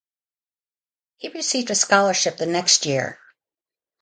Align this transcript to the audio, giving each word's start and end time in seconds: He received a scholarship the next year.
He 1.17 1.29
received 1.29 1.69
a 1.69 1.75
scholarship 1.75 2.37
the 2.37 2.47
next 2.47 2.87
year. 2.87 3.19